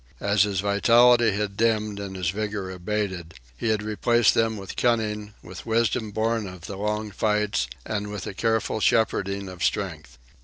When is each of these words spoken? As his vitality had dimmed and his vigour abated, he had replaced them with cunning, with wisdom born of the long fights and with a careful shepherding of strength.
As 0.19 0.41
his 0.41 0.61
vitality 0.61 1.29
had 1.29 1.55
dimmed 1.55 1.99
and 1.99 2.15
his 2.15 2.31
vigour 2.31 2.71
abated, 2.71 3.35
he 3.55 3.67
had 3.69 3.83
replaced 3.83 4.33
them 4.33 4.57
with 4.57 4.75
cunning, 4.75 5.35
with 5.43 5.63
wisdom 5.67 6.09
born 6.09 6.47
of 6.47 6.61
the 6.61 6.75
long 6.75 7.11
fights 7.11 7.67
and 7.85 8.07
with 8.09 8.25
a 8.25 8.33
careful 8.33 8.79
shepherding 8.79 9.47
of 9.47 9.63
strength. 9.63 10.17